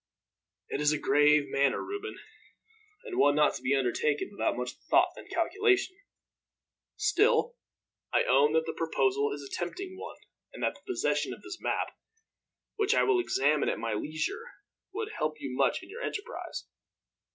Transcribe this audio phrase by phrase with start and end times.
[0.69, 2.17] "It is a grave matter, Reuben,
[3.03, 5.95] and one not to be undertaken without much thought and calculation.
[6.95, 7.55] Still,
[8.11, 10.17] I own that the proposal is a tempting one,
[10.53, 11.89] and that the possession of this map,
[12.77, 14.49] which I will examine at my leisure,
[14.91, 16.65] would help you much in your enterprise.